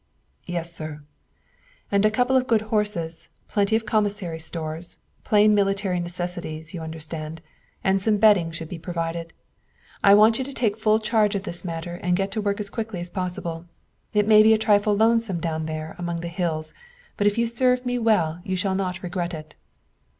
"Yes, 0.47 0.73
sir." 0.73 1.03
"And 1.91 2.07
a 2.07 2.09
couple 2.09 2.35
of 2.35 2.47
good 2.47 2.63
horses; 2.73 3.29
plenty 3.47 3.75
of 3.75 3.85
commissary 3.85 4.39
stores 4.39 4.97
plain 5.23 5.53
military 5.53 5.99
necessities, 5.99 6.73
you 6.73 6.81
understand 6.81 7.39
and 7.83 8.01
some 8.01 8.17
bedding 8.17 8.49
should 8.49 8.67
be 8.67 8.79
provided. 8.79 9.31
I 10.03 10.15
want 10.15 10.39
you 10.39 10.43
to 10.43 10.53
take 10.53 10.75
full 10.75 10.97
charge 10.97 11.35
of 11.35 11.43
this 11.43 11.63
matter 11.63 11.99
and 12.01 12.17
get 12.17 12.31
to 12.31 12.41
work 12.41 12.59
as 12.59 12.71
quickly 12.71 12.99
as 12.99 13.11
possible. 13.11 13.65
It 14.11 14.27
may 14.27 14.41
be 14.41 14.55
a 14.55 14.57
trifle 14.57 14.97
lonesome 14.97 15.39
down 15.39 15.67
there 15.67 15.95
among 15.99 16.21
the 16.21 16.29
hills, 16.29 16.73
but 17.15 17.27
if 17.27 17.37
you 17.37 17.45
serve 17.45 17.85
me 17.85 17.99
well 17.99 18.41
you 18.43 18.55
shall 18.55 18.73
not 18.73 19.03
regret 19.03 19.35
it." 19.35 19.53